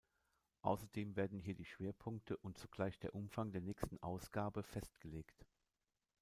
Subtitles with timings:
[0.63, 5.45] Außerdem werden hier die Schwerpunkte und zugleich der Umfang der nächsten Ausgabe festgelegt.